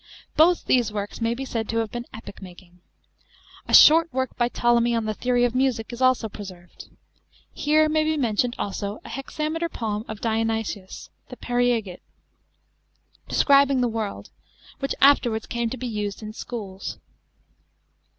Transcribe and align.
Both 0.35 0.65
these 0.65 0.91
works 0.91 1.21
may 1.21 1.35
be 1.35 1.45
said 1.45 1.69
to 1.69 1.77
have 1.77 1.91
been 1.91 2.07
epoch 2.11 2.41
making. 2.41 2.81
A 3.67 3.73
short 3.75 4.11
work 4.11 4.35
by 4.35 4.49
Ptolemy 4.49 4.95
on 4.95 5.05
the 5.05 5.13
theory 5.13 5.43
of 5.45 5.53
music 5.53 5.93
is 5.93 6.01
also 6.01 6.27
preserved. 6.27 6.85
Here 7.53 7.87
may 7.87 8.03
be 8.03 8.17
mentioned 8.17 8.55
also 8.57 8.99
a 9.05 9.09
hexa 9.09 9.51
meter 9.51 9.69
poem 9.69 10.03
of 10.07 10.19
DIONYSIUS(" 10.19 11.11
the 11.29 11.37
Periegete" 11.37 11.83
J) 11.97 12.01
describing 13.29 13.81
the 13.81 13.87
world, 13.87 14.31
which 14.79 14.95
afterwards 15.01 15.45
came 15.45 15.69
to 15.69 15.77
be 15.77 15.85
used 15.85 16.23
in 16.23 16.33
schools. 16.33 16.97